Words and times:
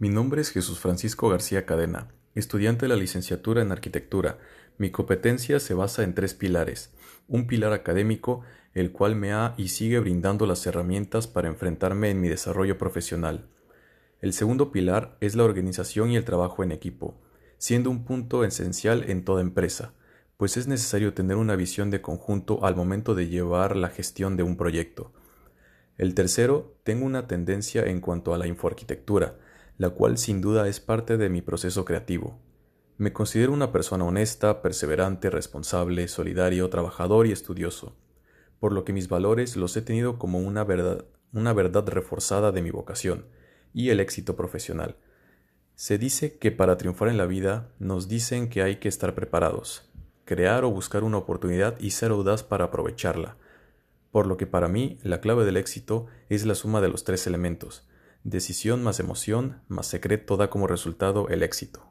Mi 0.00 0.08
nombre 0.08 0.40
es 0.40 0.48
Jesús 0.48 0.80
Francisco 0.80 1.28
García 1.28 1.66
Cadena, 1.66 2.08
estudiante 2.34 2.86
de 2.86 2.88
la 2.88 2.96
licenciatura 2.96 3.60
en 3.60 3.70
arquitectura. 3.70 4.38
Mi 4.78 4.90
competencia 4.90 5.60
se 5.60 5.74
basa 5.74 6.04
en 6.04 6.14
tres 6.14 6.32
pilares. 6.32 6.90
Un 7.28 7.46
pilar 7.46 7.74
académico, 7.74 8.40
el 8.72 8.92
cual 8.92 9.14
me 9.14 9.34
ha 9.34 9.52
y 9.58 9.68
sigue 9.68 9.98
brindando 9.98 10.46
las 10.46 10.66
herramientas 10.66 11.26
para 11.26 11.48
enfrentarme 11.48 12.08
en 12.08 12.18
mi 12.18 12.28
desarrollo 12.30 12.78
profesional. 12.78 13.50
El 14.22 14.32
segundo 14.32 14.72
pilar 14.72 15.18
es 15.20 15.36
la 15.36 15.44
organización 15.44 16.10
y 16.10 16.16
el 16.16 16.24
trabajo 16.24 16.64
en 16.64 16.72
equipo, 16.72 17.20
siendo 17.58 17.90
un 17.90 18.06
punto 18.06 18.42
esencial 18.44 19.04
en 19.10 19.22
toda 19.22 19.42
empresa, 19.42 19.92
pues 20.38 20.56
es 20.56 20.66
necesario 20.66 21.12
tener 21.12 21.36
una 21.36 21.56
visión 21.56 21.90
de 21.90 22.00
conjunto 22.00 22.64
al 22.64 22.74
momento 22.74 23.14
de 23.14 23.28
llevar 23.28 23.76
la 23.76 23.90
gestión 23.90 24.38
de 24.38 24.44
un 24.44 24.56
proyecto. 24.56 25.12
El 25.98 26.14
tercero, 26.14 26.74
tengo 26.84 27.04
una 27.04 27.26
tendencia 27.26 27.84
en 27.84 28.00
cuanto 28.00 28.32
a 28.32 28.38
la 28.38 28.46
infoarquitectura, 28.46 29.36
la 29.80 29.88
cual 29.88 30.18
sin 30.18 30.42
duda 30.42 30.68
es 30.68 30.78
parte 30.78 31.16
de 31.16 31.30
mi 31.30 31.40
proceso 31.40 31.86
creativo. 31.86 32.38
Me 32.98 33.14
considero 33.14 33.50
una 33.50 33.72
persona 33.72 34.04
honesta, 34.04 34.60
perseverante, 34.60 35.30
responsable, 35.30 36.06
solidario, 36.06 36.68
trabajador 36.68 37.26
y 37.26 37.32
estudioso, 37.32 37.96
por 38.58 38.72
lo 38.72 38.84
que 38.84 38.92
mis 38.92 39.08
valores 39.08 39.56
los 39.56 39.74
he 39.78 39.80
tenido 39.80 40.18
como 40.18 40.38
una 40.38 40.64
verdad, 40.64 41.06
una 41.32 41.54
verdad 41.54 41.88
reforzada 41.88 42.52
de 42.52 42.60
mi 42.60 42.70
vocación 42.70 43.24
y 43.72 43.88
el 43.88 44.00
éxito 44.00 44.36
profesional. 44.36 44.96
Se 45.76 45.96
dice 45.96 46.36
que 46.36 46.52
para 46.52 46.76
triunfar 46.76 47.08
en 47.08 47.16
la 47.16 47.24
vida 47.24 47.72
nos 47.78 48.06
dicen 48.06 48.50
que 48.50 48.60
hay 48.60 48.76
que 48.76 48.88
estar 48.90 49.14
preparados, 49.14 49.90
crear 50.26 50.62
o 50.64 50.70
buscar 50.70 51.04
una 51.04 51.16
oportunidad 51.16 51.80
y 51.80 51.92
ser 51.92 52.10
audaz 52.10 52.42
para 52.42 52.66
aprovecharla, 52.66 53.38
por 54.10 54.26
lo 54.26 54.36
que 54.36 54.46
para 54.46 54.68
mí 54.68 54.98
la 55.02 55.22
clave 55.22 55.46
del 55.46 55.56
éxito 55.56 56.06
es 56.28 56.44
la 56.44 56.54
suma 56.54 56.82
de 56.82 56.88
los 56.88 57.04
tres 57.04 57.26
elementos, 57.26 57.88
Decisión 58.22 58.82
más 58.82 59.00
emoción 59.00 59.62
más 59.68 59.86
secreto 59.86 60.36
da 60.36 60.50
como 60.50 60.66
resultado 60.66 61.28
el 61.28 61.42
éxito. 61.42 61.90